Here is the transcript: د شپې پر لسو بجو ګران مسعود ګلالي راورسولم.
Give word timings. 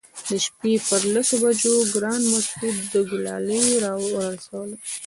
د 0.27 0.29
شپې 0.45 0.73
پر 0.87 1.01
لسو 1.13 1.35
بجو 1.43 1.75
ګران 1.93 2.21
مسعود 2.33 2.91
ګلالي 3.11 3.61
راورسولم. 3.83 4.79